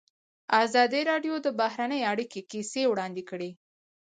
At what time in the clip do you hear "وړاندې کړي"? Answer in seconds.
2.87-3.51